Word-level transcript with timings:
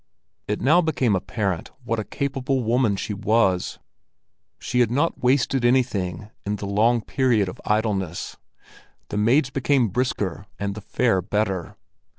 It 0.47 0.61
now 0.61 0.81
became 0.81 1.15
apparent 1.15 1.69
what 1.83 1.99
a 1.99 2.03
capable 2.03 2.63
woman 2.63 2.95
she 2.95 3.13
was. 3.13 3.77
She 4.57 4.79
had 4.79 4.89
not 4.89 5.21
wasted 5.21 5.63
anything 5.63 6.31
in 6.43 6.55
the 6.55 6.65
long 6.65 7.01
period 7.01 7.47
of 7.47 7.61
idleness; 7.65 8.35
the 9.09 9.17
maids 9.17 9.51
became 9.51 9.89
brisker 9.89 10.47
and 10.57 10.73
the 10.73 10.81
fare 10.81 11.21
better. 11.21 11.77